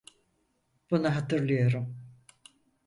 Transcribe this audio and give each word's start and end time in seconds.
Bunu 0.91 1.15
hatırlıyorum. 1.15 1.95